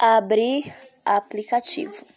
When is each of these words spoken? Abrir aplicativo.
Abrir 0.00 0.72
aplicativo. 1.04 2.06